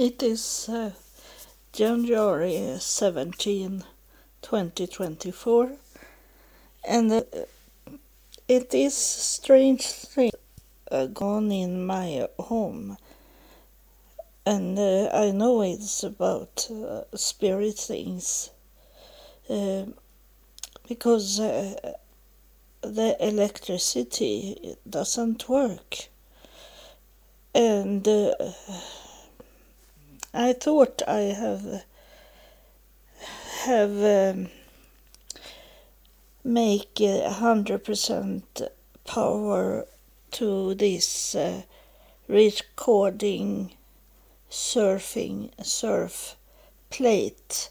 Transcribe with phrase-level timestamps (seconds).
[0.00, 0.92] It is uh,
[1.74, 3.84] January 17,
[4.40, 5.72] 2024,
[6.88, 7.22] and uh,
[8.48, 10.30] it is strange thing
[10.90, 12.96] uh, gone in my home,
[14.46, 18.48] and uh, I know it's about uh, spirit things
[19.50, 19.84] uh,
[20.88, 21.92] because uh,
[22.80, 26.08] the electricity doesn't work,
[27.54, 28.08] and
[30.32, 31.84] I thought I have
[33.64, 34.50] have um,
[36.44, 38.62] make a hundred percent
[39.04, 39.86] power
[40.30, 41.62] to this uh,
[42.28, 43.72] recording
[44.48, 46.36] surfing surf
[46.90, 47.70] plate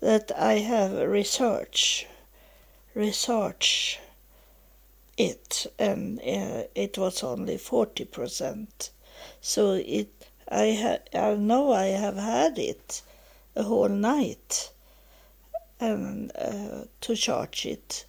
[0.00, 2.06] that I have research
[2.94, 4.00] research
[5.18, 8.90] it and uh, it was only 40%
[9.40, 10.08] so it
[10.52, 13.00] I, ha- I know I have had it
[13.56, 14.70] a whole night
[15.80, 18.04] and uh, to charge it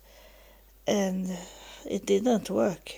[0.86, 1.38] and
[1.86, 2.92] it didn't work.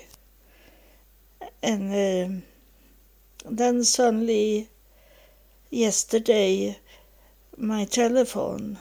[1.61, 2.43] And um,
[3.45, 4.67] then suddenly
[5.69, 6.79] yesterday
[7.55, 8.79] my telephone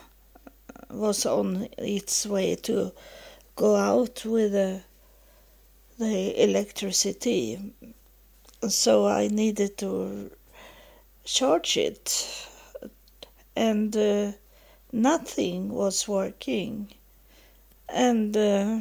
[0.91, 2.93] was on its way to
[3.55, 4.81] go out with the,
[5.99, 7.75] the electricity.
[8.67, 10.31] So i needed to
[11.25, 12.47] charge it.
[13.57, 14.33] And uh,
[14.93, 16.95] nothing was working.
[17.89, 18.81] And uh,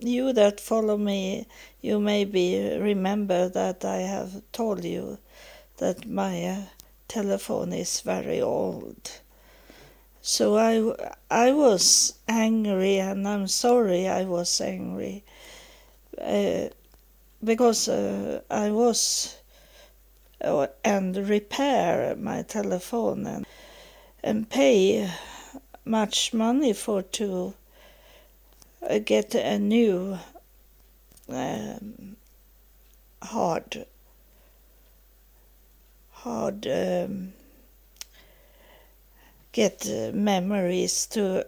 [0.00, 1.46] you that follow me
[1.80, 5.18] you maybe remember that i have told you
[5.78, 6.62] that my uh,
[7.08, 9.20] telephone is very old.
[10.22, 10.74] So i
[11.30, 15.24] i was angry and i'm sorry i was angry.
[16.20, 16.68] Uh,
[17.44, 19.36] because uh, i was
[20.84, 23.46] and repair my telephone and,
[24.22, 25.10] and pay
[25.84, 27.54] much money for to
[28.88, 30.18] uh, get a new
[31.28, 32.16] um,
[33.22, 33.86] hard
[36.12, 37.32] hard um,
[39.52, 41.46] get memories to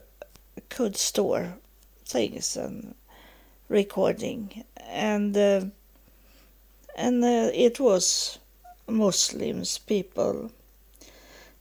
[0.69, 1.55] could store
[2.05, 2.95] things and
[3.69, 4.65] recording.
[4.89, 5.67] And uh,
[6.97, 8.39] and uh, it was
[8.89, 10.51] Muslims people.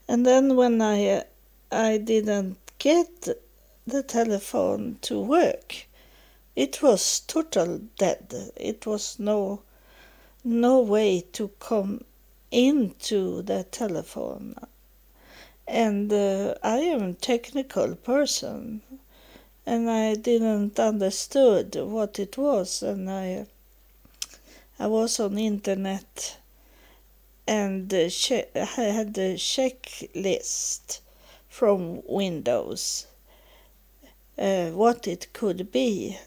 [0.07, 1.23] And then when I
[1.71, 3.27] I didn't get
[3.87, 5.87] the telephone to work,
[6.55, 8.51] it was total dead.
[8.55, 9.61] It was no
[10.43, 12.05] no way to come
[12.51, 14.55] into the telephone.
[15.67, 18.81] And uh, I am a technical person,
[19.65, 23.47] and I didn't understood what it was, and I
[24.77, 26.37] I was on internet
[27.47, 28.07] and I
[28.55, 30.99] had the checklist
[31.49, 33.07] from Windows.
[34.37, 36.17] Uh, what it could be,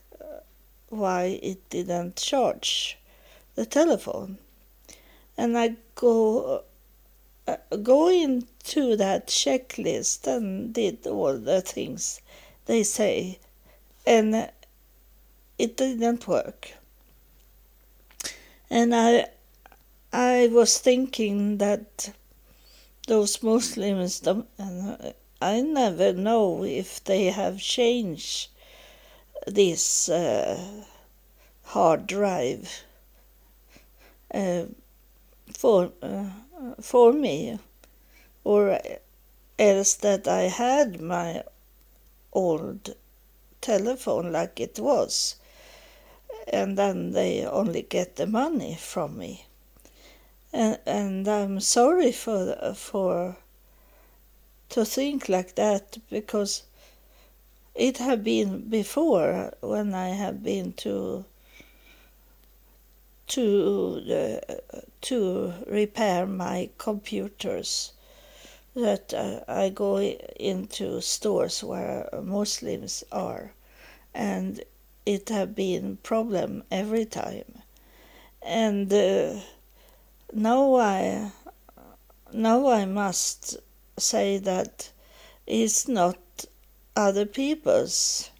[0.88, 2.96] why it didn't charge
[3.54, 4.38] the telephone,
[5.36, 6.62] and I go
[7.46, 12.20] uh, go into that checklist and did all the things
[12.64, 13.38] they say,
[14.06, 14.50] and
[15.58, 16.72] it didn't work.
[18.70, 19.26] And I
[20.12, 22.14] I was thinking that
[23.06, 24.26] those Muslims,
[25.40, 28.48] I never know if they have changed
[29.46, 30.84] this uh,
[31.64, 32.84] hard drive
[34.32, 34.64] uh,
[35.52, 36.30] for uh,
[36.80, 37.58] for me,
[38.44, 38.80] or
[39.58, 41.44] else that I had my
[42.32, 42.94] old
[43.60, 45.36] telephone like it was,
[46.46, 49.44] and then they only get the money from me
[50.52, 53.36] and and I'm sorry for for
[54.70, 56.62] to think like that because
[57.74, 61.24] it had been before when I have been to
[63.28, 64.62] to the,
[65.02, 67.92] to repair my computers
[68.74, 73.52] that uh, I go into stores where Muslims are.
[74.14, 74.62] And
[75.04, 77.62] it have been problem every time.
[78.42, 79.40] And uh,
[80.32, 81.32] now I
[82.32, 83.56] now I must
[83.98, 84.90] say that
[85.46, 86.18] it's not
[86.94, 88.30] other people's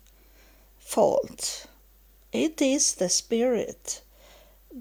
[0.79, 1.67] fault.
[2.33, 4.03] It is the spirit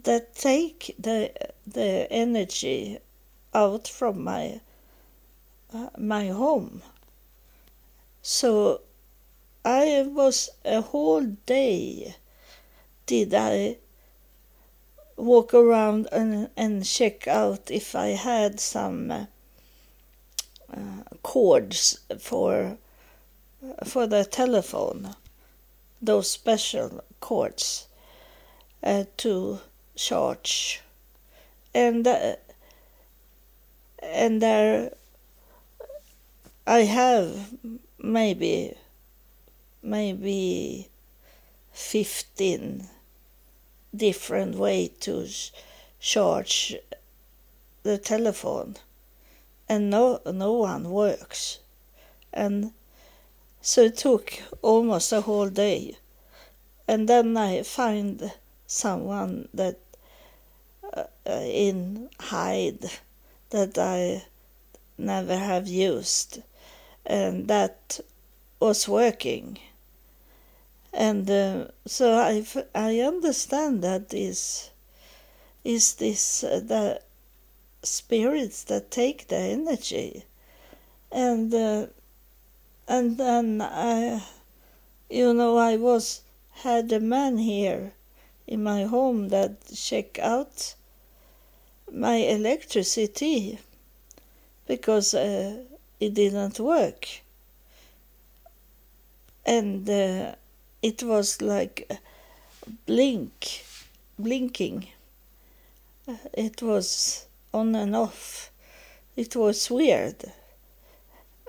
[0.04, 1.32] that take the
[1.66, 3.00] the energy
[3.54, 4.60] out from my
[5.74, 6.82] uh, my home.
[8.22, 8.82] So
[9.64, 12.16] I was a whole day
[13.06, 13.78] did I
[15.18, 19.26] walk around and, and check out if I had some uh,
[21.24, 22.78] cords for
[23.84, 25.16] for the telephone,
[26.00, 27.88] those special cords
[28.84, 29.60] uh, to
[29.96, 30.82] charge,
[31.74, 32.36] and uh,
[34.02, 34.92] and there
[36.68, 37.54] I have
[37.98, 38.76] maybe
[39.82, 40.88] maybe
[41.74, 42.88] fifteen
[43.96, 45.28] different way to
[46.00, 46.76] charge
[47.84, 48.76] the telephone.
[49.70, 51.60] And no no one works.
[52.34, 52.72] And
[53.62, 55.98] so it took almost a whole day.
[56.88, 58.32] And then i find
[58.66, 59.78] someone that
[60.94, 62.84] uh, in hide
[63.50, 64.24] that i
[64.98, 66.42] never have used.
[67.06, 68.00] And that
[68.60, 69.60] was working
[70.94, 74.70] and uh, so I, I understand that is
[75.64, 77.02] is this uh, the
[77.84, 80.24] spirits that take the energy.
[81.12, 81.88] And uh,
[82.88, 84.24] and then I
[85.10, 87.94] you know I was had a man here
[88.48, 90.76] in my home that check out
[91.92, 93.60] my electricity
[94.66, 95.64] because uh,
[96.00, 97.08] it didn't work.
[99.46, 100.36] And uh,
[100.82, 101.90] it was like
[102.86, 103.64] blink
[104.20, 104.88] blinking.
[106.34, 108.52] It was on and off.
[109.16, 110.24] It was weird.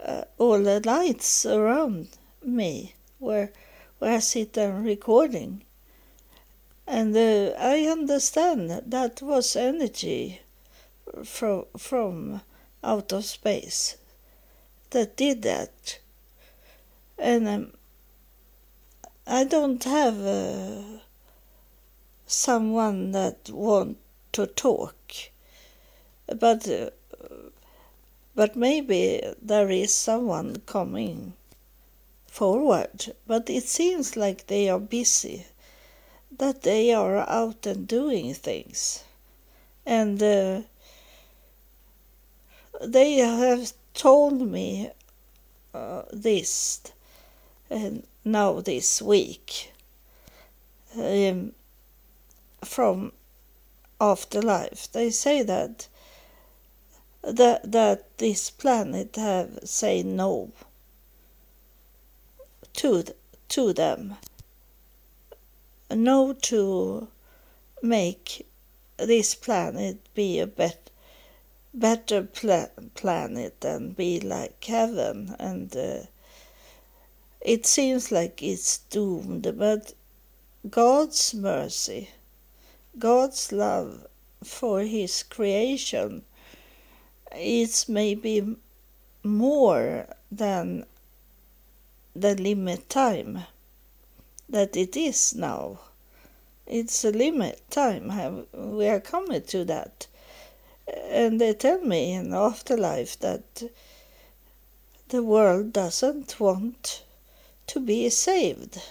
[0.04, 2.08] Uh, all the lights around
[2.44, 3.50] me were
[3.98, 5.62] where I sit and recording.
[6.86, 10.40] And uh, I understand that was energy
[11.25, 12.40] from from
[12.82, 13.96] out of space
[14.90, 15.98] that did that.
[17.19, 17.72] And um,
[19.30, 21.00] I don't have uh,
[22.26, 23.98] someone that want
[24.32, 24.94] to talk,
[26.34, 26.88] but uh,
[28.34, 31.34] but maybe there is someone coming
[32.26, 33.12] forward.
[33.26, 35.44] But it seems like they are busy,
[36.38, 39.04] that they are out and doing things,
[39.84, 40.62] and uh,
[42.80, 44.90] they have told me
[45.75, 46.80] uh, this.
[47.69, 49.73] And now this week
[50.97, 51.53] um,
[52.65, 53.12] from
[54.00, 54.91] afterlife.
[54.93, 55.88] They say that
[57.23, 60.53] that that this planet have say no
[62.75, 63.05] to
[63.49, 64.17] to them.
[65.91, 67.09] No to
[67.82, 68.47] make
[68.99, 70.91] this planet be a bet,
[71.73, 76.00] better pla- planet and be like heaven and uh,
[77.40, 79.93] it seems like it's doomed, but
[80.69, 82.11] God's mercy,
[82.99, 84.06] God's love
[84.43, 86.23] for His creation,
[87.37, 88.56] is maybe
[89.23, 90.85] more than
[92.14, 93.44] the limit time
[94.49, 95.79] that it is now.
[96.67, 98.46] It's a limit time.
[98.52, 100.06] We are coming to that.
[101.11, 103.62] And they tell me in afterlife that
[105.08, 107.05] the world doesn't want
[107.69, 108.82] to be saved.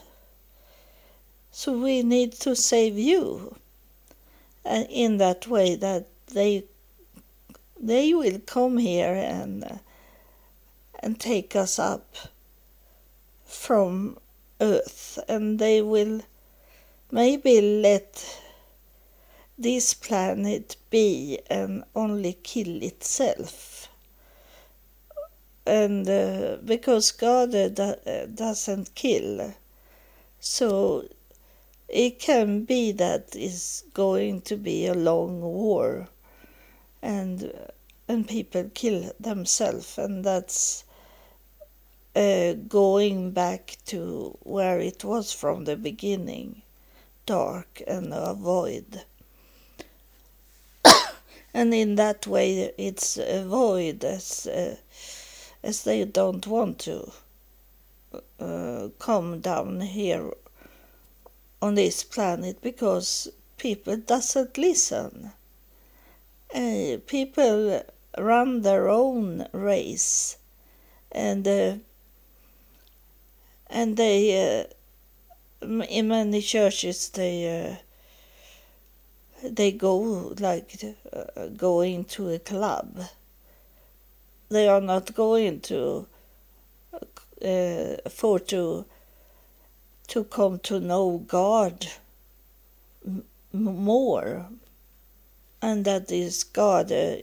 [1.51, 3.55] So we need to save you
[4.67, 6.63] and in that way that they
[7.79, 9.77] they will come here and uh,
[10.99, 12.15] and take us up
[13.45, 14.17] from
[14.59, 16.21] earth and they will
[17.11, 18.39] maybe let
[19.57, 23.76] this planet be and only kill itself
[25.67, 29.53] and uh, because God uh, doesn't kill,
[30.39, 31.05] so
[31.89, 36.07] it can be that it's going to be a long war,
[37.01, 37.53] and
[38.07, 40.85] and people kill themselves, and that's
[42.15, 46.61] uh, going back to where it was from the beginning,
[47.25, 49.03] dark and a void.
[51.53, 54.77] and in that way, it's a void as uh,
[55.67, 57.11] as they don't want to
[58.39, 60.31] uh, come down here
[61.61, 65.31] on this planet because people doesn't listen.
[66.55, 67.83] Uh, people
[68.17, 70.37] run their own race,
[71.11, 71.75] and uh,
[73.69, 77.75] and they uh, in many churches they uh,
[79.43, 79.97] they go
[80.39, 80.81] like
[81.11, 83.09] uh, going to a club
[84.49, 86.07] they are not going to
[87.43, 88.85] uh, for to
[90.07, 91.87] to come to know God
[93.05, 93.23] m-
[93.53, 94.47] more,
[95.61, 97.15] and that is God uh,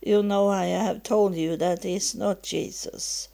[0.00, 3.28] you know I have told you that is not Jesus.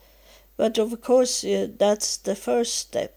[0.57, 3.15] But of course, uh, that's the first step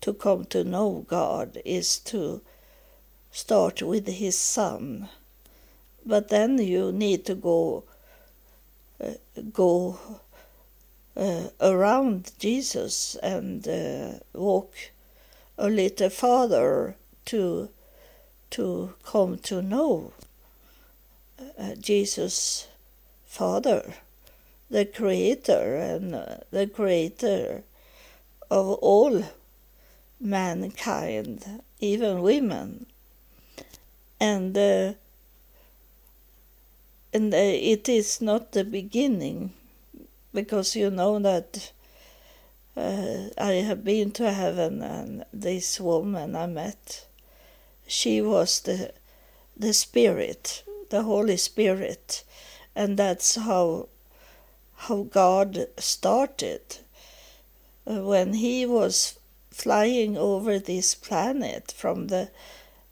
[0.00, 2.42] to come to know God is to
[3.32, 5.08] start with His Son.
[6.04, 7.84] But then you need to go
[9.52, 9.98] go
[11.16, 14.72] uh, around Jesus and uh, walk
[15.56, 17.68] a little farther to
[18.50, 20.12] to come to know
[21.58, 22.66] uh, Jesus
[23.26, 23.94] Father,
[24.70, 27.62] the Creator and uh, the Creator
[28.50, 29.22] of all
[30.20, 32.86] mankind, even women,
[34.18, 34.56] and
[37.12, 39.52] and uh, it is not the beginning,
[40.32, 41.72] because you know that
[42.76, 47.06] uh, I have been to heaven and this woman I met,
[47.86, 48.92] she was the
[49.56, 52.24] the Spirit, the Holy Spirit,
[52.76, 53.88] and that's how
[54.76, 56.60] how God started
[57.86, 59.18] uh, when He was
[59.50, 62.30] flying over this planet from the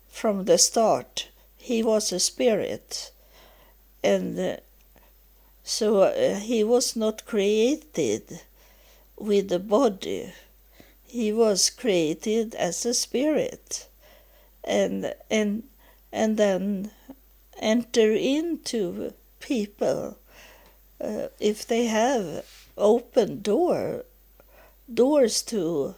[0.09, 1.29] from the start.
[1.57, 3.13] He was a spirit,
[4.07, 4.57] and uh,
[5.65, 8.41] so uh, he was not created
[9.19, 10.33] with a body.
[11.05, 13.89] He was created as a spirit,
[14.63, 15.65] and and
[16.13, 16.93] and then
[17.59, 20.19] enter into people
[21.01, 22.45] uh, if they have
[22.79, 24.05] open door
[24.93, 25.95] doors to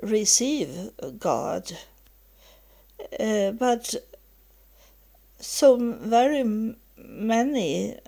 [0.00, 1.72] receive God.
[3.18, 3.96] Uh, but
[5.40, 6.44] so very
[7.04, 7.98] many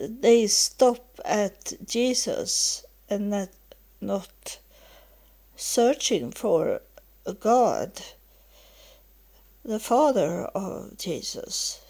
[0.00, 3.50] they stop at Jesus and not,
[4.00, 4.58] not
[5.56, 6.80] searching for
[7.40, 8.00] God,
[9.62, 11.80] the Father of Jesus.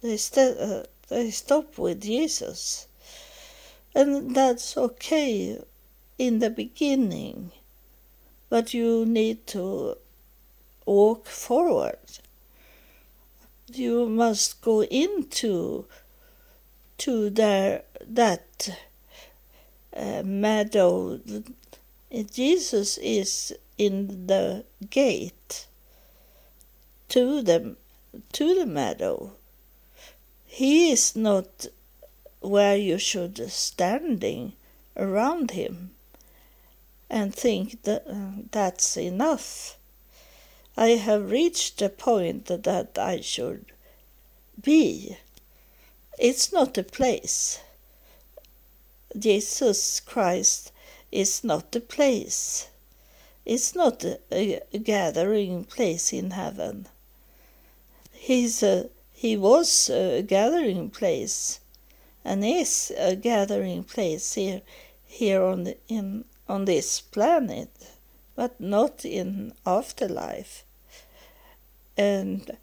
[0.00, 2.86] They, st- uh, they stop with Jesus.
[3.96, 5.60] And that's okay
[6.18, 7.50] in the beginning,
[8.48, 9.96] but you need to
[10.84, 11.98] walk forward.
[13.72, 15.86] You must go into
[16.98, 18.78] to their, that
[19.94, 21.20] uh, meadow.
[22.32, 25.66] Jesus is in the gate
[27.08, 27.76] to the
[28.32, 29.32] to the meadow.
[30.44, 31.66] He is not
[32.40, 34.54] where you should standing
[34.96, 35.90] around him
[37.10, 39.76] and think that uh, that's enough.
[40.78, 43.72] I have reached the point that I should
[44.62, 45.16] be.
[46.18, 47.60] It's not a place.
[49.18, 50.72] Jesus Christ
[51.10, 52.68] is not a place.
[53.46, 56.88] It's not a, a gathering place in heaven.
[58.12, 61.60] He's a, he was a gathering place
[62.22, 64.60] and is a gathering place here
[65.06, 67.70] here on the, in on this planet,
[68.34, 70.64] but not in afterlife.
[71.96, 72.56] And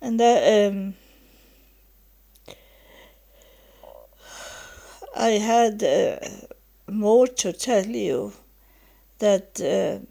[0.00, 0.94] and uh, um,
[5.16, 6.18] I had uh,
[6.86, 8.32] more to tell you
[9.18, 10.04] that uh,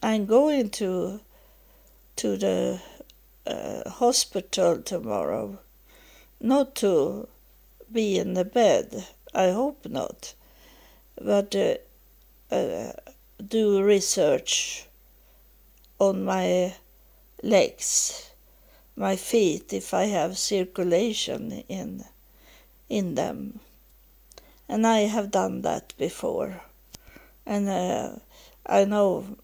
[0.00, 1.20] I'm going to
[2.16, 2.80] to the
[3.46, 5.58] uh, hospital tomorrow,
[6.40, 7.28] not to
[7.90, 9.06] be in the bed.
[9.34, 10.34] I hope not,
[11.20, 11.74] but uh,
[12.54, 12.92] uh,
[13.46, 14.87] do research
[15.98, 16.74] on my
[17.42, 18.30] legs,
[18.96, 22.04] my feet, if I have circulation in
[22.88, 23.60] in them
[24.68, 26.62] and I have done that before,
[27.46, 28.16] and uh,
[28.66, 29.36] I know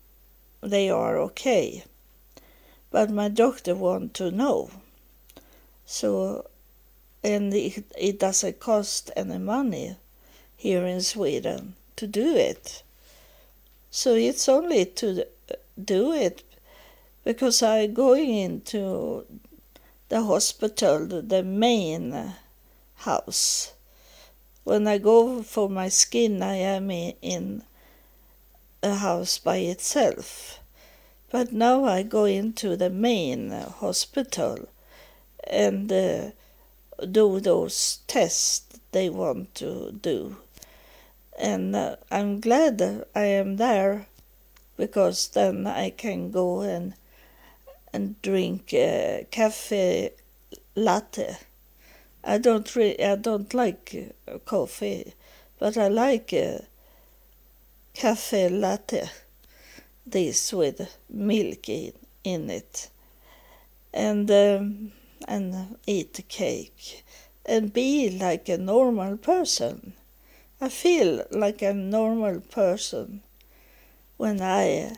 [0.61, 1.85] they are okay.
[2.91, 4.71] But my doctor want to know,
[5.87, 6.47] so
[7.23, 9.97] and it, it doesn't cost any money
[10.57, 12.83] here in Sweden to do it.
[13.91, 15.27] So it's only to
[15.83, 16.43] do it
[17.25, 19.27] because I'm going into
[20.09, 22.35] the hospital, the main
[22.97, 23.75] house
[24.65, 27.63] when I go for my skin, I am in
[28.83, 30.59] a house by itself.
[31.31, 34.69] But now I go into the main hospital
[35.47, 36.31] and uh,
[37.11, 40.37] do those tests they want to do.
[41.39, 44.07] And uh, I'm glad I am there
[44.77, 46.95] because then I can go and
[47.93, 50.13] and drink uh, cafe
[50.75, 51.37] latte
[52.27, 55.13] I don't really, I don't like uh, coffee,
[55.59, 56.61] but I like uh,
[57.93, 59.11] cafe latte.
[60.07, 61.93] This with milk in,
[62.25, 62.89] in it,
[63.93, 64.93] and um,
[65.29, 67.05] and eat cake
[67.45, 69.93] and be like a normal person.
[70.61, 73.23] I feel like a normal person
[74.17, 74.97] when I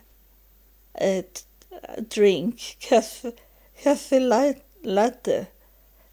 [1.00, 1.22] uh,
[2.08, 3.34] drink cafe,
[3.82, 4.20] cafe
[4.84, 5.48] latte.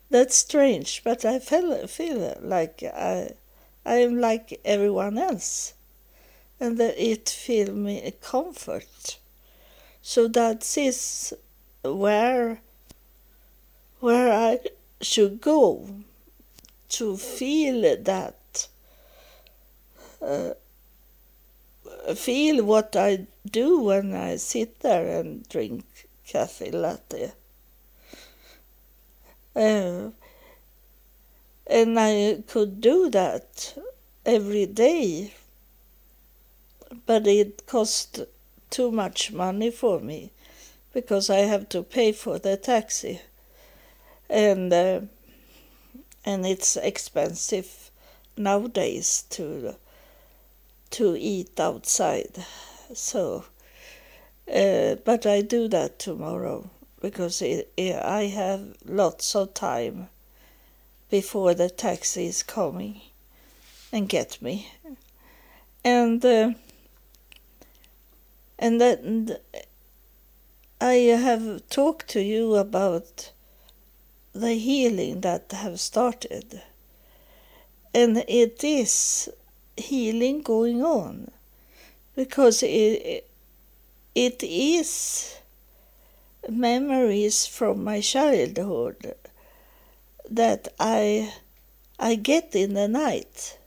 [0.09, 3.31] That's strange, but I feel, feel like I,
[3.85, 5.73] I am like everyone else,
[6.59, 9.17] and that it feel me a comfort.
[10.01, 11.33] So that is
[11.83, 12.59] where
[13.99, 14.59] where I
[15.01, 15.87] should go
[16.89, 18.67] to feel that
[20.21, 20.51] uh,
[22.15, 25.85] feel what I do when I sit there and drink
[26.25, 27.31] cafe latte.
[29.55, 30.09] Uh,
[31.67, 33.77] and I could do that
[34.25, 35.33] every day,
[37.05, 38.21] but it cost
[38.69, 40.31] too much money for me
[40.93, 43.21] because I have to pay for the taxi,
[44.29, 45.01] and uh,
[46.25, 47.91] and it's expensive
[48.35, 49.75] nowadays to
[50.93, 52.45] to eat outside.
[52.93, 53.45] So,
[54.47, 56.69] uh, but I do that tomorrow
[57.01, 60.09] because it, it, I have lots of time
[61.09, 63.01] before the taxi is coming
[63.91, 64.67] and get me,
[65.83, 66.53] and uh,
[68.57, 69.37] and then
[70.79, 73.31] I have talked to you about
[74.33, 76.61] the healing that have started,
[77.93, 79.29] and it is
[79.77, 81.31] healing going on.
[82.15, 83.27] Because it,
[84.15, 85.37] it is
[86.49, 89.15] memories from my childhood
[90.29, 91.33] that I
[91.99, 93.57] I get in the night.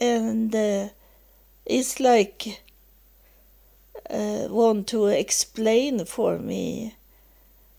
[0.00, 0.88] And uh,
[1.64, 2.62] it's like
[4.10, 6.94] uh, want to explain for me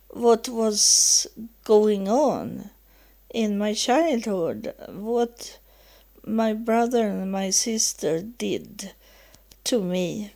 [0.09, 1.27] what was
[1.63, 2.69] going on
[3.33, 5.57] in my childhood what
[6.25, 8.93] my brother and my sister did
[9.65, 10.33] to me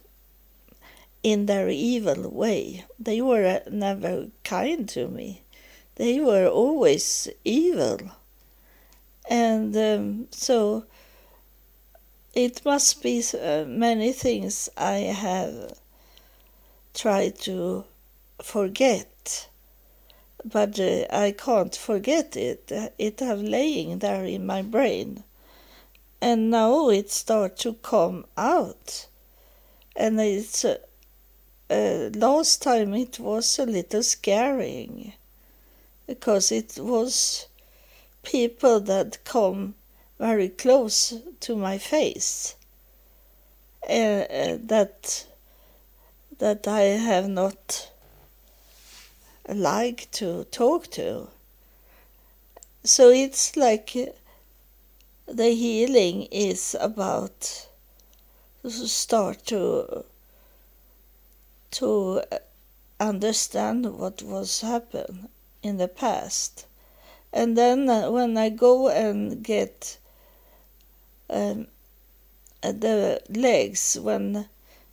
[1.23, 2.85] in their evil way.
[2.99, 5.43] They were never kind to me.
[5.95, 7.99] They were always evil.
[9.29, 10.85] And um, so
[12.33, 15.73] it must be uh, many things I have
[16.93, 17.85] tried to
[18.41, 19.47] forget,
[20.45, 22.71] but uh, I can't forget it.
[22.97, 25.23] It have laying there in my brain
[26.21, 29.07] and now it start to come out.
[29.95, 30.77] And it's uh,
[31.69, 35.13] uh, last time it was a little scaring.
[36.05, 37.47] Because it was
[38.23, 39.75] people that come
[40.17, 42.55] very close to my face.
[43.83, 45.25] Uh that
[46.39, 47.91] that I have not
[49.47, 51.27] liked to talk to.
[52.83, 53.95] So it's like
[55.27, 57.67] the healing is about
[58.63, 60.05] to start to
[61.71, 62.21] to
[62.99, 65.27] understand what was happened
[65.61, 66.65] in the past.
[67.33, 69.97] And then uh, when i go and get
[71.29, 71.67] um,
[72.61, 74.47] the legs when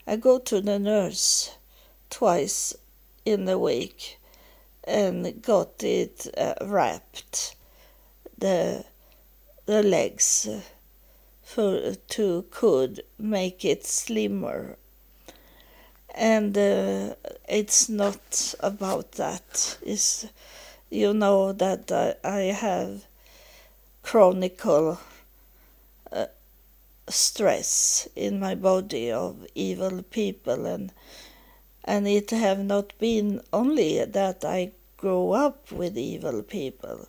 [0.06, 1.50] i go to the nurse
[2.10, 2.74] twice
[3.24, 4.18] in a week
[4.82, 7.54] and got it uh, wrapped
[8.36, 8.84] the
[9.66, 10.48] the legs
[11.42, 14.76] for to could make it slimmer.
[16.14, 17.14] And uh,
[17.48, 19.78] it's not about that.
[20.90, 23.04] You know that I, I have
[24.02, 25.00] chronicle
[26.12, 26.26] uh,
[27.08, 30.92] stress in my body of evil people and
[31.84, 37.08] and it have not been only that I grow up with evil people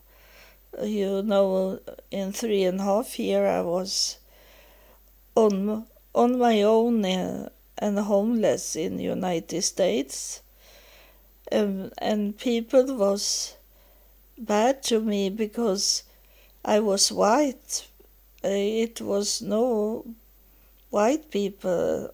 [0.84, 1.80] you know,
[2.12, 4.18] in three and a half year I was
[5.36, 10.42] on on my own uh, and homeless in United States,
[11.52, 13.56] um, and people was
[14.38, 16.04] bad to me because
[16.64, 17.88] I was white.
[18.44, 20.06] Uh, it was no
[20.90, 22.14] white people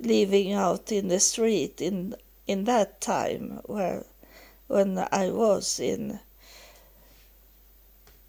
[0.00, 2.14] living out in the street in
[2.46, 4.04] in that time where
[4.68, 6.20] when I was in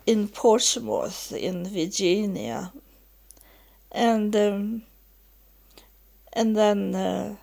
[0.06, 2.72] in Portsmouth in Virginia,
[3.92, 4.84] and um,
[6.34, 7.36] and then uh,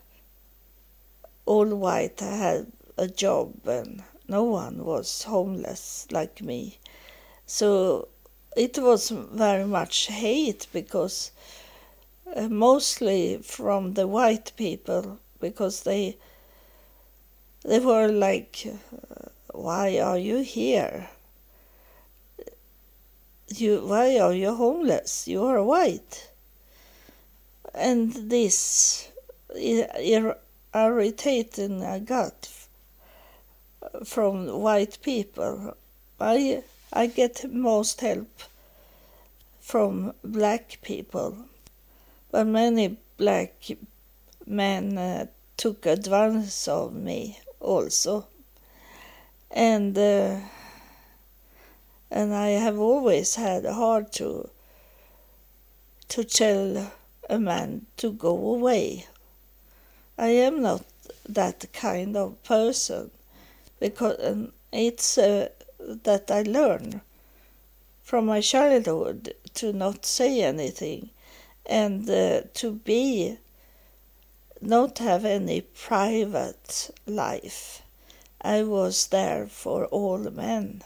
[1.46, 2.66] all white I had
[2.98, 6.78] a job and no one was homeless like me,
[7.46, 8.08] so
[8.56, 11.30] it was very much hate because
[12.36, 16.16] uh, mostly from the white people because they
[17.64, 18.66] they were like
[19.52, 21.08] why are you here?
[23.52, 25.26] You, why are you homeless?
[25.26, 26.30] You are white.
[27.74, 29.10] And this
[30.74, 32.48] irritating I got
[34.04, 35.76] from white people.
[36.20, 38.28] I I get most help
[39.60, 41.36] from black people,
[42.30, 43.52] but many black
[44.46, 48.26] men uh, took advantage of me also,
[49.50, 50.38] and uh,
[52.10, 54.50] and I have always had a hard to
[56.08, 56.90] to tell
[57.28, 59.06] a man to go away.
[60.18, 60.84] I am not
[61.28, 63.10] that kind of person
[63.78, 67.00] because it's uh, that I learn
[68.02, 71.10] from my childhood to not say anything
[71.64, 73.38] and uh, to be
[74.60, 77.82] not have any private life.
[78.42, 80.82] I was there for all men.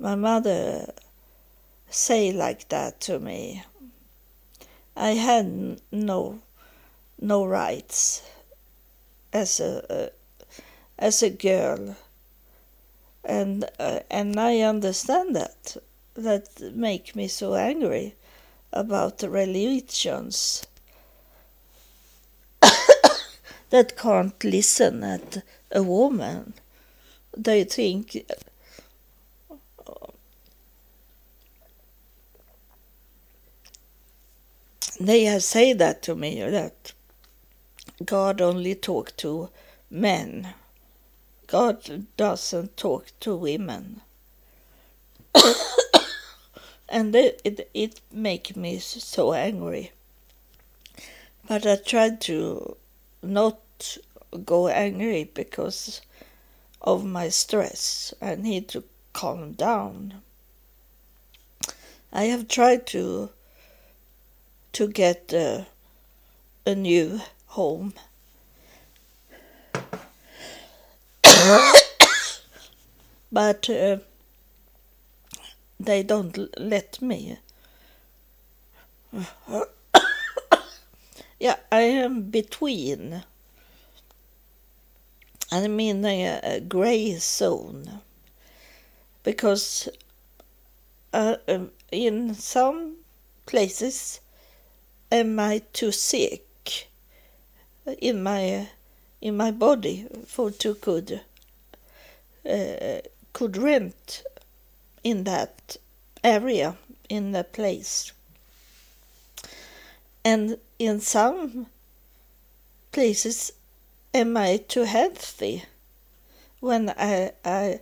[0.00, 0.92] My mother
[1.90, 3.64] say like that to me.
[4.96, 6.40] I had no
[7.20, 8.22] no rights
[9.32, 10.10] as a
[10.98, 11.96] as a girl,
[13.24, 15.76] and uh, and I understand that.
[16.14, 18.16] That make me so angry
[18.72, 20.66] about the religions
[23.70, 26.54] that can't listen at a woman.
[27.36, 28.26] They think
[35.00, 36.92] they have said that to me that
[38.04, 39.50] God only talk to
[39.90, 40.54] men.
[41.46, 44.02] God doesn't talk to women.
[46.88, 49.92] and it, it, it me so angry.
[51.48, 52.76] But I tried to
[53.22, 53.58] not
[54.44, 56.00] go angry because
[56.82, 58.12] of my stress.
[58.20, 60.20] I need to calm down.
[62.12, 63.30] I have tried to
[64.72, 65.64] to get uh,
[66.66, 67.94] a new home.
[73.32, 73.98] but uh,
[75.80, 77.38] they don't let me.
[81.40, 83.24] yeah, I am between.
[85.50, 88.02] In a, a grey zone
[89.22, 89.88] because
[91.14, 92.96] uh, um, in some
[93.46, 94.20] places
[95.10, 96.88] am I too sick?
[98.00, 98.68] In my
[99.20, 101.20] in my body for to could
[102.48, 103.00] uh,
[103.32, 104.22] could rent
[105.02, 105.76] in that
[106.22, 106.76] area
[107.08, 108.12] in the place.
[110.24, 111.66] And in some
[112.92, 113.52] places
[114.12, 115.64] am I too healthy?
[116.60, 117.80] When I, I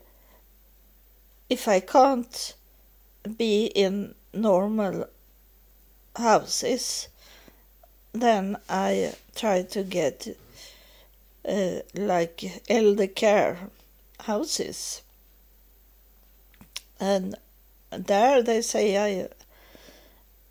[1.48, 2.54] if I can't
[3.36, 5.06] be in normal
[6.14, 7.08] houses
[8.20, 10.36] then I try to get
[11.48, 13.58] uh, like elder care
[14.20, 15.02] houses.
[16.98, 17.36] And
[17.90, 19.28] there they say I,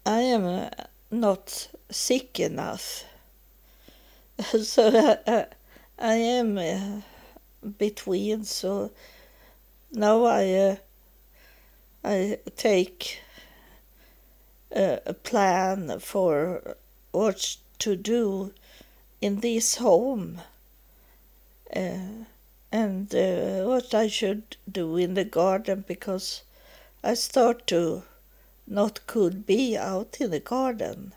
[0.06, 0.69] I am uh,
[1.12, 3.04] not sick enough.
[4.62, 4.88] so
[5.28, 5.45] uh,
[5.99, 7.04] I am
[7.78, 8.43] between.
[8.43, 8.91] So
[9.91, 10.75] now I uh,
[12.04, 13.19] I take
[14.71, 16.75] a plan for
[17.15, 18.54] what to do
[19.21, 20.41] in this home
[21.73, 22.25] uh,
[22.71, 26.43] and uh, what I should do in the garden because
[27.04, 28.04] I start to
[28.67, 31.13] not could be out in the garden.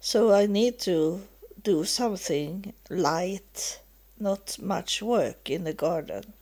[0.00, 1.22] So I need to
[1.62, 3.80] do something light,
[4.18, 6.32] not much work in the garden.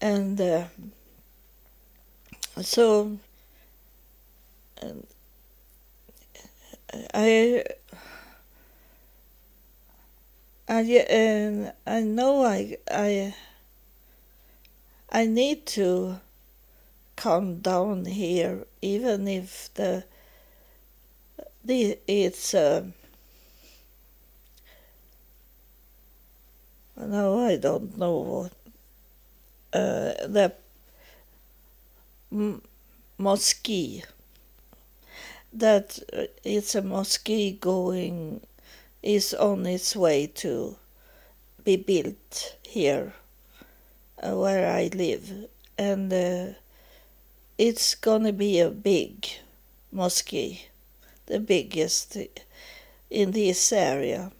[0.00, 0.64] And uh,
[2.60, 3.18] so
[6.92, 7.64] I
[10.68, 13.34] I uh, I know I I
[15.10, 16.20] I need to
[17.16, 20.04] calm down here, even if the
[21.64, 22.84] the it's uh,
[26.96, 28.52] no I don't know what
[29.72, 30.52] uh, the
[32.32, 32.62] m-
[33.18, 33.68] mosque
[35.52, 38.40] that uh, it's a mosque going
[39.02, 40.76] is on its way to
[41.64, 43.14] be built here
[44.22, 45.46] uh, where I live.
[45.76, 46.46] And uh,
[47.56, 49.26] it's gonna be a big
[49.92, 50.34] mosque
[51.28, 52.16] the biggest
[53.10, 54.32] in this area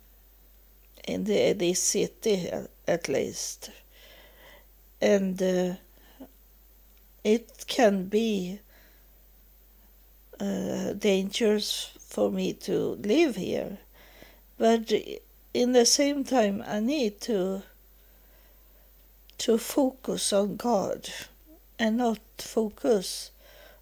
[1.06, 2.50] in the, this city
[2.86, 3.70] at least.
[5.00, 5.74] And uh,
[7.22, 8.60] it can be
[10.40, 13.78] uh, dangerous for me to live here.
[14.56, 14.92] But
[15.54, 17.62] in the same time, I need to
[19.38, 21.08] to focus on God
[21.78, 23.30] and not focus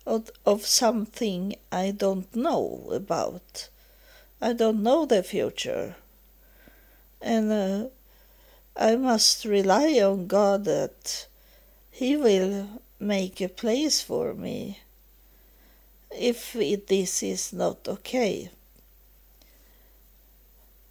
[0.04, 3.68] of, of something I don't know about.
[4.40, 5.96] I don't know the future.
[7.22, 7.88] And uh,
[8.76, 11.26] I must rely on God that
[11.90, 12.68] He will
[13.00, 14.80] make a place for me
[16.18, 16.52] if
[16.86, 18.50] this is not okay.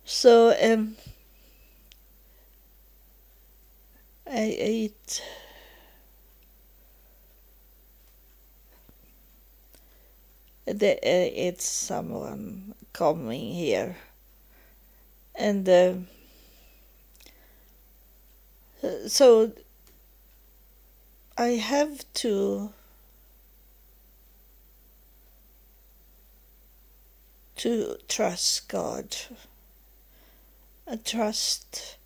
[0.06, 0.96] So um,
[4.28, 5.22] I ate
[10.66, 13.98] the, uh, it's someone coming here
[15.36, 15.94] and uh,
[19.08, 19.52] so
[21.38, 22.72] I have to
[27.58, 29.16] to trust God
[30.88, 31.98] and trust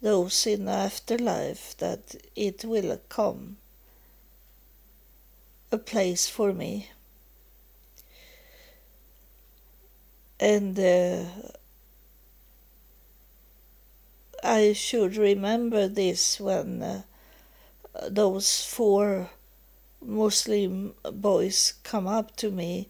[0.00, 3.56] those in the afterlife that it will come
[5.72, 6.90] a place for me.
[10.38, 11.24] And uh,
[14.44, 17.02] I should remember this when uh,
[18.08, 19.30] those four
[20.00, 22.88] Muslim boys come up to me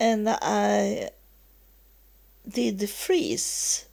[0.00, 1.10] and I
[2.48, 3.84] did freeze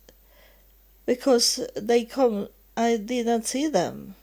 [1.06, 4.16] because they come I didn't see them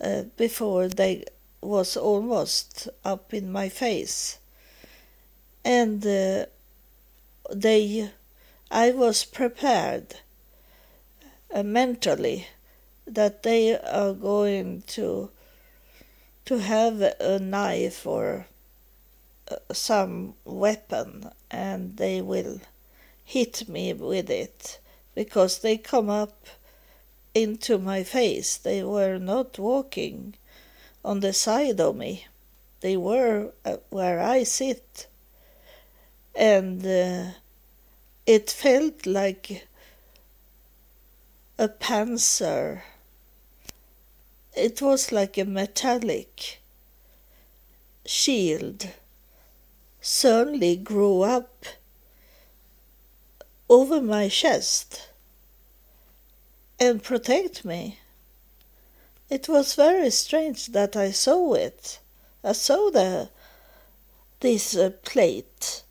[0.00, 1.24] uh, before they
[1.60, 4.38] was almost up in my face.
[5.64, 6.46] And uh,
[7.52, 8.10] they
[8.70, 10.16] I was prepared
[11.52, 12.46] uh, mentally
[13.06, 15.30] that they are going to
[16.44, 18.46] to have a knife or
[19.72, 22.60] some weapon and they will
[23.24, 24.78] hit me with it
[25.14, 26.46] because they come up
[27.34, 28.56] into my face.
[28.56, 30.34] They were not walking
[31.04, 32.26] on the side of me,
[32.80, 35.06] they were uh, where I sit.
[36.34, 37.32] And uh,
[38.26, 39.66] it felt like
[41.58, 42.82] a panzer.
[44.56, 46.60] It was like a metallic
[48.06, 48.88] shield
[50.00, 51.64] suddenly grew up
[53.68, 55.08] over my chest
[56.78, 57.98] and protect me.
[59.28, 62.00] It was very strange that I saw it.
[62.42, 63.28] I saw the
[64.40, 65.82] this uh, plate,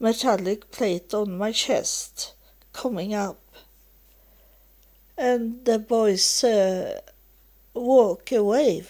[0.00, 2.34] metallic plate on my chest
[2.72, 3.40] coming up,
[5.16, 7.00] and the boys uh,
[7.72, 8.84] walk away,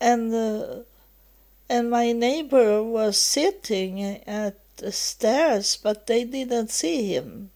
[0.00, 0.34] and.
[0.34, 0.76] Uh,
[1.68, 7.50] and my neighbor was sitting at the stairs, but they didn't see him.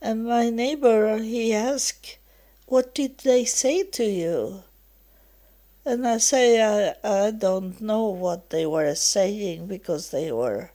[0.00, 2.18] And my neighbor, he asked,
[2.66, 4.64] What did they say to you?
[5.84, 10.70] And I say, I, I don't know what they were saying because they were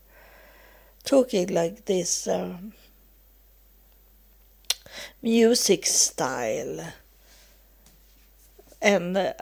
[1.04, 2.74] talking like this um,
[5.22, 6.94] music style
[8.82, 9.34] and uh,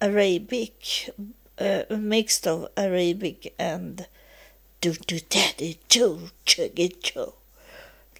[0.00, 1.10] Arabic
[1.58, 4.06] uh, mixed of Arabic and
[4.80, 7.32] do do daddy do chuggy choo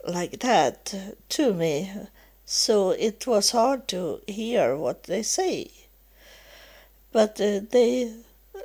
[0.05, 0.95] like that
[1.29, 1.93] to me.
[2.45, 5.71] So it was hard to hear what they say.
[7.13, 8.15] But uh, they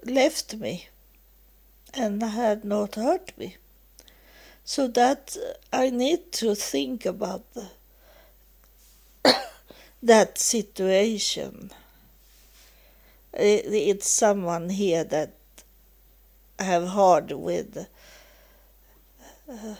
[0.05, 0.87] left me
[1.93, 3.57] and had not hurt me.
[4.63, 5.37] So that
[5.71, 7.69] I need to think about the,
[10.03, 11.71] that situation
[13.33, 15.33] it's someone here that
[16.59, 17.87] have hard with
[19.49, 19.75] uh,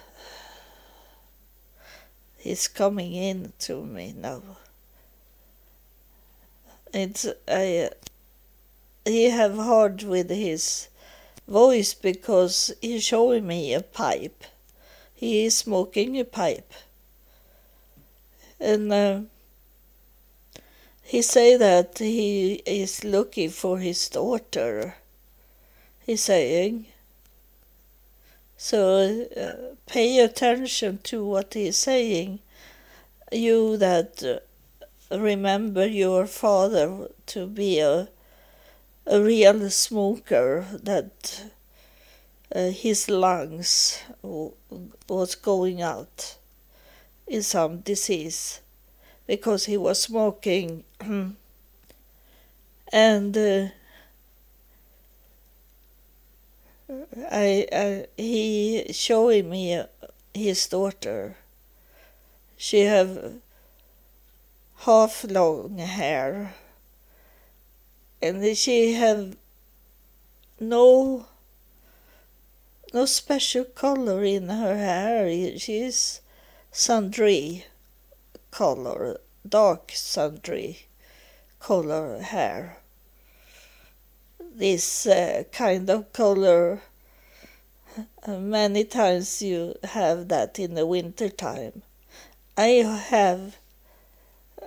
[2.38, 4.42] he's coming in to me now.
[6.94, 7.90] It's I
[9.06, 10.88] he have hard with his
[11.48, 14.44] voice because he's showing me a pipe.
[15.14, 16.72] He is smoking a pipe.
[18.60, 19.20] And uh,
[21.08, 24.96] he say that he is looking for his daughter.
[26.06, 26.88] He's saying.
[28.58, 32.40] So uh, pay attention to what he's saying.
[33.32, 38.10] You that uh, remember your father to be a
[39.06, 41.46] a real smoker that
[42.54, 44.04] uh, his lungs
[45.08, 46.36] was going out
[47.26, 48.60] in some disease
[49.28, 50.84] because he was smoking.
[52.92, 53.68] and uh,
[57.30, 59.84] I, I, he showing me
[60.34, 61.38] his daughter.
[62.58, 63.34] She have
[64.78, 66.56] half long hair
[68.22, 69.36] and she have
[70.60, 71.26] no
[72.94, 75.58] no special color in her hair.
[75.58, 76.22] She's
[76.72, 77.66] sundry
[78.52, 80.88] color, dark sundry
[81.60, 82.78] color hair.
[84.40, 86.82] This uh, kind of color,
[88.26, 91.84] uh, many times you have that in the winter time.
[92.58, 93.58] I have,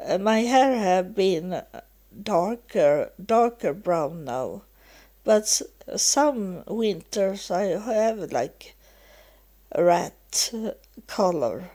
[0.06, 1.62] uh, my hair have been
[2.22, 4.62] darker, darker brown now,
[5.24, 5.62] but
[5.96, 8.74] some winters I have like
[9.76, 10.52] rat
[11.06, 11.70] color.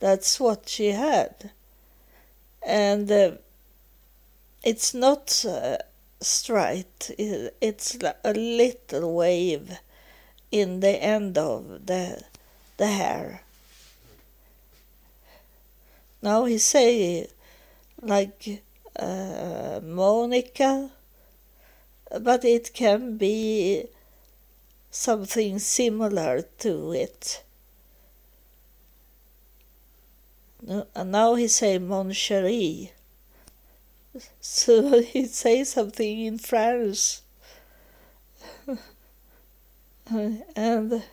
[0.00, 1.50] That's what she had.
[2.62, 3.32] And uh,
[4.62, 5.78] it's not uh,
[6.20, 9.78] straight, it's a little wave
[10.50, 12.22] in the end of the,
[12.76, 13.42] the hair.
[16.22, 17.28] Now he say
[18.02, 18.62] like
[18.98, 20.90] uh, Monica,
[22.20, 23.86] but it can be
[24.90, 27.42] something similar to it.
[30.68, 32.90] And now he say Mon chéri.
[34.40, 37.20] So he say something in French.
[40.56, 41.04] and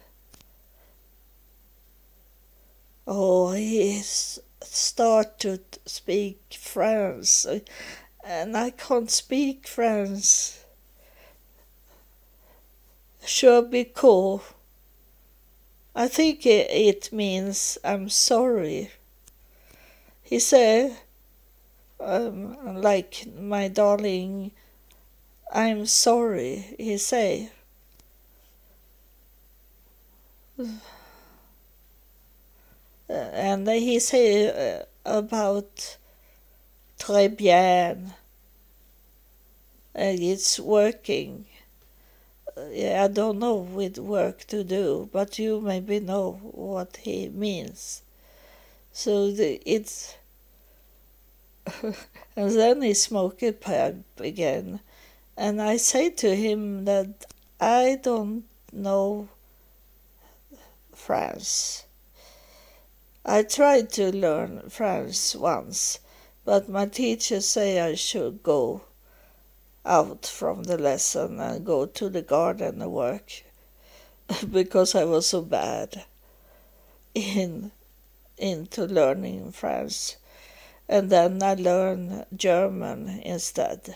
[3.07, 7.45] oh, he's start to speak French,
[8.23, 10.53] and I can't speak French.
[13.25, 14.43] Sure be cool.
[15.95, 18.91] I think it means I'm sorry.
[20.23, 20.97] He said,
[21.99, 24.51] um, like my darling,
[25.53, 27.51] I'm sorry, he.
[30.59, 30.65] Uh,
[33.09, 35.97] and he say uh, about
[36.97, 38.13] très bien.
[39.95, 41.45] And it's working.
[42.57, 48.01] I don't know with work to do, but you maybe know what he means.
[48.93, 50.15] So the, it's.
[51.81, 54.81] and then he smoked a pipe again.
[55.35, 57.25] And I say to him that
[57.59, 59.29] I don't know
[60.93, 61.85] France.
[63.25, 65.99] I tried to learn French once,
[66.45, 68.81] but my teacher say I should go
[69.85, 73.43] out from the lesson and go to the garden and work
[74.51, 76.05] because I was so bad
[77.15, 77.71] in
[78.43, 80.17] into learning French.
[80.89, 83.95] And then I learn German instead.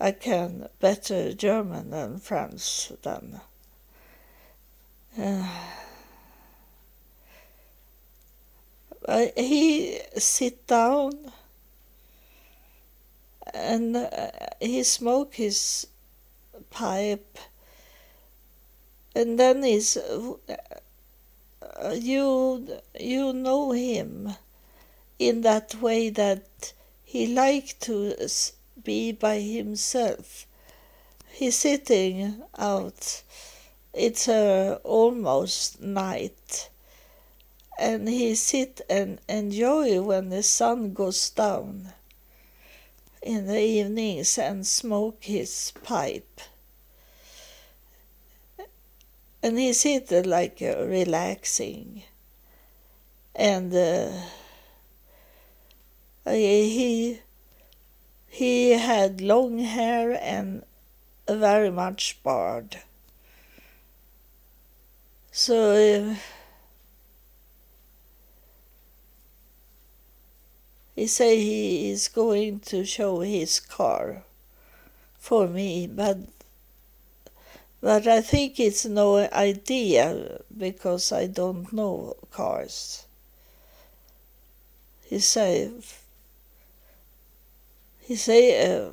[0.00, 3.40] I can better German than French then.
[9.06, 11.32] Uh, he sit down
[13.54, 15.86] and uh, he smoke his
[16.68, 17.38] pipe
[19.14, 20.34] and then he's uh,
[21.94, 24.34] you you know him
[25.18, 26.72] in that way that
[27.04, 28.14] he like to
[28.82, 30.46] be by himself.
[31.30, 33.22] He's sitting out.
[33.92, 36.68] It's uh, almost night.
[37.78, 41.92] And he sit and enjoy when the sun goes down
[43.22, 46.40] in the evenings and smoke his pipe.
[49.48, 52.02] And he sit like uh, relaxing,
[53.34, 54.10] and uh,
[56.26, 57.20] he
[58.28, 60.66] he had long hair and
[61.26, 62.82] very much beard.
[65.32, 66.12] So.
[66.12, 66.16] Uh,
[70.94, 74.24] He say he is going to show his car
[75.16, 76.18] for me, but
[77.80, 83.04] but I think it's no idea because I don't know cars.
[85.04, 85.70] He say
[88.00, 88.90] he say uh,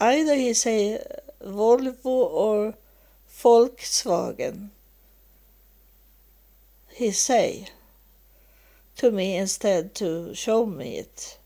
[0.00, 1.02] either he say
[1.44, 2.74] Volvo or
[3.30, 4.70] Volkswagen.
[6.90, 7.68] He say
[8.96, 11.38] to me instead to show me it.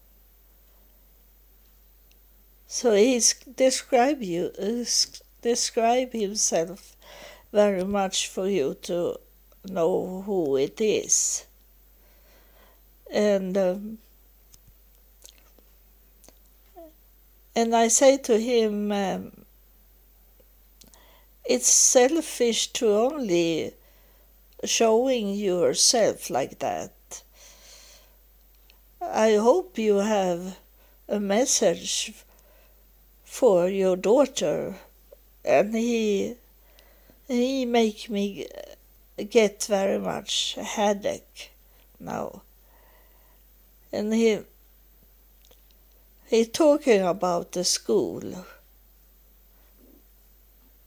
[2.66, 4.84] So he's describe you uh,
[5.42, 6.96] describe himself
[7.52, 9.18] very much for you to
[9.68, 11.44] know who it is.
[13.12, 13.98] And um,
[17.54, 19.32] and I say to him, um,
[21.44, 23.74] it's selfish to only
[24.64, 27.22] showing yourself like that.
[29.02, 30.58] I hope you have
[31.08, 32.14] a message
[33.24, 34.76] for your daughter
[35.44, 36.36] and he
[37.28, 38.46] he make me
[39.30, 41.50] get very much headache
[41.98, 42.42] now.
[43.92, 44.40] And he
[46.26, 48.46] he talking about the school.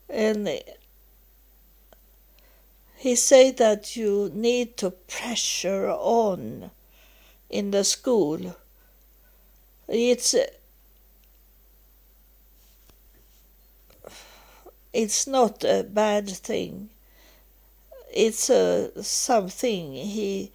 [0.09, 0.47] And
[2.97, 6.71] he say that you need to pressure on
[7.49, 8.55] in the school.
[9.87, 10.35] It's
[14.95, 16.89] it's not a bad thing.
[18.13, 20.53] It's a something he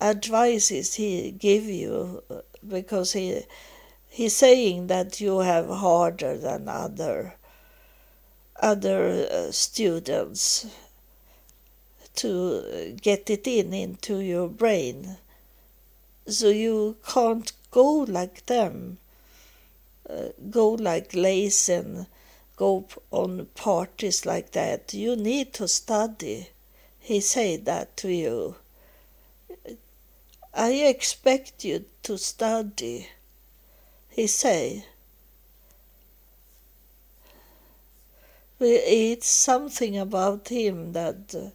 [0.00, 2.22] advises he give you
[2.66, 3.42] because he
[4.08, 7.36] he's saying that you have harder than other
[8.60, 10.66] other uh, students
[12.16, 15.16] to get it in into your brain
[16.26, 18.98] so you can't go like them
[20.10, 22.06] uh, go like lace and
[22.56, 24.94] go on parties like that.
[24.94, 26.48] You need to study.
[26.98, 28.56] He said that to you.
[30.54, 33.08] I expect you to study.
[34.10, 34.84] He say.
[38.60, 41.50] It's something about him that uh,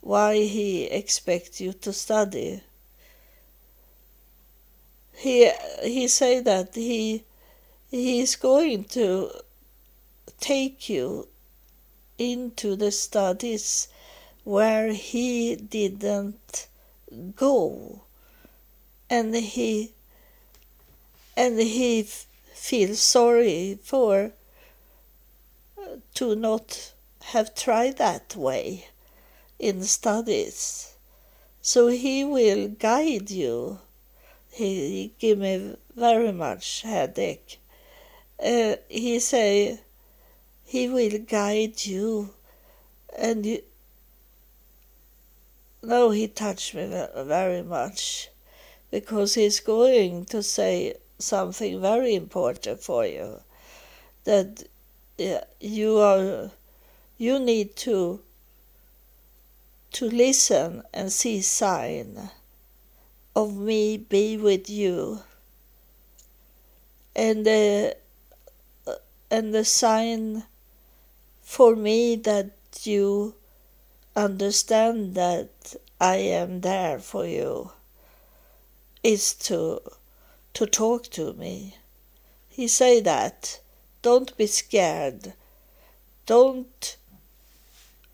[0.00, 2.62] why he expect you to study.
[5.14, 5.50] He
[5.82, 7.24] he say that he
[7.90, 9.30] he is going to
[10.44, 11.26] take you
[12.18, 13.88] into the studies
[14.44, 16.68] where he didn't
[17.34, 18.02] go
[19.08, 19.92] and he
[21.34, 24.32] and he f- feels sorry for
[26.12, 26.92] to not
[27.32, 28.88] have tried that way
[29.58, 30.94] in studies.
[31.62, 33.78] So he will guide you.
[34.50, 37.58] He give me very much headache.
[38.38, 39.80] Uh, he say
[40.74, 42.34] he will guide you.
[43.16, 43.62] And you,
[45.84, 46.84] no, he touched me
[47.16, 48.28] very much.
[48.90, 53.38] Because he's going to say something very important for you.
[54.24, 54.64] That
[55.16, 56.50] yeah, you are
[57.18, 58.20] you need to
[59.92, 62.30] to listen and see sign
[63.36, 65.20] of me be with you.
[67.14, 67.96] And the
[68.88, 68.94] uh,
[69.30, 70.42] and the sign
[71.44, 72.50] for me that
[72.82, 73.34] you
[74.16, 77.70] understand that I am there for you
[79.02, 79.80] is to
[80.54, 81.76] to talk to me.
[82.48, 83.60] He say that
[84.02, 85.34] don't be scared.
[86.26, 86.96] Don't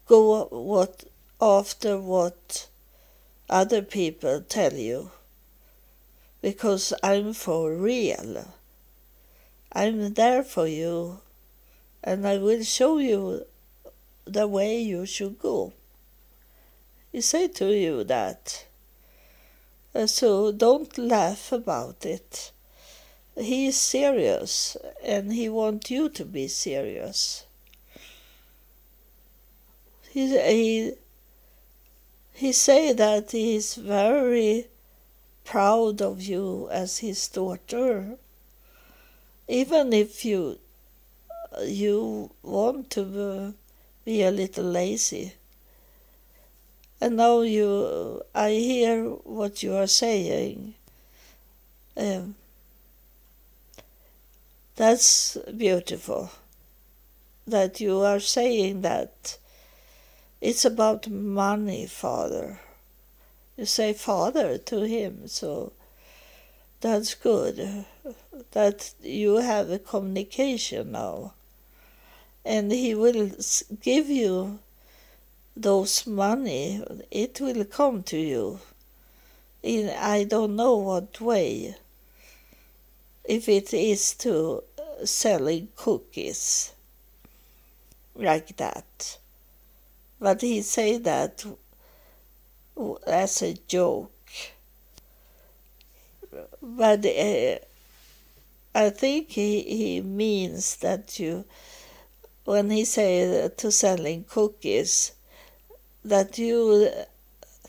[0.07, 1.05] go what
[1.41, 2.67] after what
[3.49, 5.11] other people tell you
[6.43, 8.55] because I'm for real.
[9.73, 11.21] I'm there for you
[12.03, 13.45] and I will show you
[14.25, 15.73] the way you should go.
[17.13, 18.67] He say to you that.
[19.95, 22.53] Uh, so don't laugh about it.
[23.37, 27.45] He is serious and he wants you to be serious.
[30.11, 30.93] He, he,
[32.35, 34.67] he say that he is very
[35.45, 38.17] proud of you as his daughter.
[39.49, 40.59] Even if you
[41.63, 43.55] you want to
[44.05, 45.35] be a little lazy.
[47.01, 50.75] And now you, I hear what you are saying.
[51.97, 52.35] Um,
[54.77, 56.31] that's beautiful.
[57.47, 59.39] That you are saying that
[60.41, 62.61] it's about money, Father.
[63.57, 65.73] You say Father to him, so
[66.81, 67.85] that's good.
[68.53, 71.35] That you have a communication now
[72.45, 73.31] and he will
[73.83, 74.59] give you
[75.57, 76.83] those money.
[77.11, 78.61] It will come to you.
[79.63, 81.77] In i don't know what way.
[83.25, 86.73] If it is to uh, selling cookies
[88.17, 89.19] like that.
[90.19, 91.45] But he say that
[93.07, 94.13] as a joke.
[96.63, 97.59] But uh,
[98.73, 101.45] i think he, he means that you
[102.51, 105.13] when he said to selling cookies
[106.05, 106.91] that you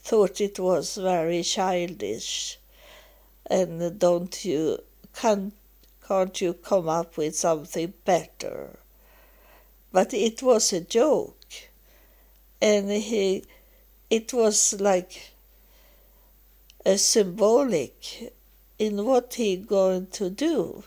[0.08, 2.58] thought it was very childish
[3.46, 4.80] and don't you
[5.14, 5.54] can't
[6.12, 8.80] Can't you come up with something better?
[9.94, 11.70] But it was a joke.
[12.62, 13.46] And he,
[14.10, 14.58] it was
[14.90, 15.32] like
[16.86, 18.34] a symbolic
[18.78, 20.84] in what he going to do.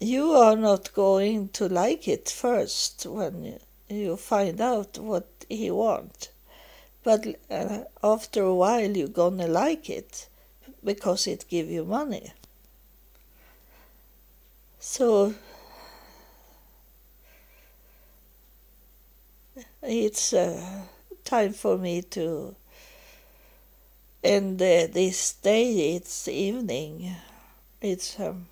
[0.00, 6.30] You are not going to like it first when you find out what he want,
[7.02, 10.28] but uh, after a while you're gonna like it
[10.82, 12.32] because it give you money.
[14.80, 15.34] So
[19.82, 20.82] it's uh,
[21.24, 22.54] time for me to
[24.22, 25.94] end uh, this day.
[25.96, 27.14] It's evening.
[27.80, 28.46] It's um,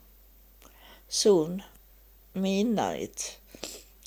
[1.13, 1.63] soon
[2.35, 3.37] midnight,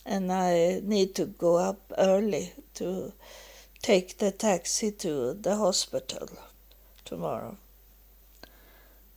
[0.07, 3.13] and I need to go up early to
[3.83, 6.27] take the taxi to the hospital
[7.05, 7.57] tomorrow.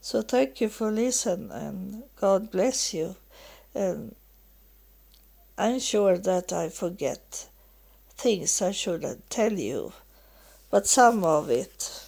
[0.03, 3.17] So thank you for listening and God bless you.
[3.75, 4.15] And
[5.57, 7.49] I'm sure that I forget
[8.11, 9.95] things I shouldn't tell you,
[10.71, 12.05] but some of it.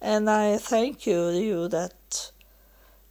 [0.00, 2.30] And I thank you, you that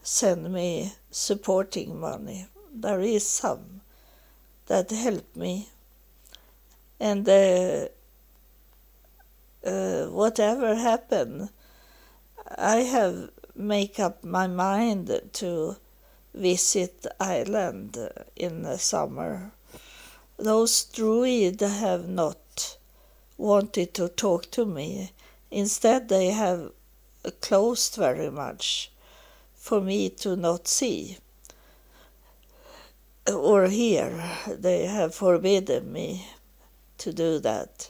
[0.01, 2.47] send me supporting money.
[2.74, 3.82] There is some
[4.66, 5.70] that help me.
[6.99, 7.88] And uh,
[9.64, 11.49] uh, whatever happened,
[12.57, 15.76] I have make up my mind to
[16.34, 17.97] visit Ireland
[18.36, 19.51] in the summer.
[20.38, 22.78] Those druids have not
[23.38, 25.11] wanted to talk to me.
[25.51, 26.72] Instead, they have
[27.41, 28.89] closed very much
[29.64, 31.18] for me to not see
[33.26, 34.11] or hear.
[34.45, 36.28] They have forbidden me
[36.97, 37.89] to do that.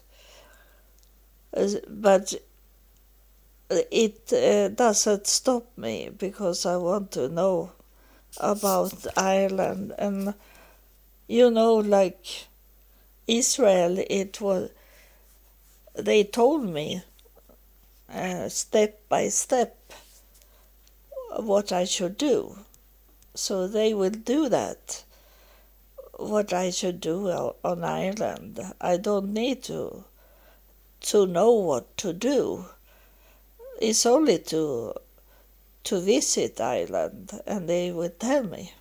[1.90, 2.36] But
[3.70, 7.72] it uh, doesn't stop me because I want to know
[8.38, 10.36] about Ireland and
[11.28, 12.48] you know like
[13.26, 14.70] Israel it was
[15.96, 17.04] they told me
[18.14, 19.83] uh, step by step
[21.38, 22.58] what I should do
[23.36, 25.04] so they will do that
[26.18, 27.30] what I should do
[27.64, 30.04] on Ireland I don't need to
[31.02, 32.66] to know what to do
[33.82, 34.94] it's only to
[35.84, 38.74] to visit Ireland, and they will tell me.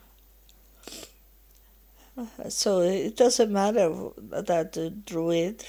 [2.48, 5.64] So it doesn't matter that the druid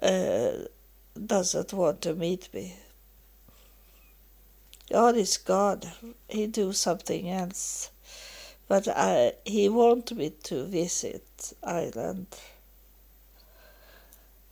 [0.00, 0.50] uh,
[1.26, 2.76] doesn't want to meet me.
[4.90, 5.90] God is God.
[6.28, 7.90] He do something else.
[8.68, 12.26] But I, he want me to visit Ireland.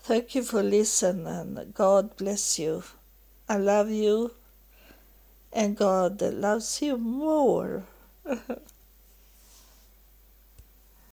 [0.03, 2.85] Thank you for listening and God bless you.
[3.49, 4.33] I love you,
[5.53, 7.85] and God loves you more.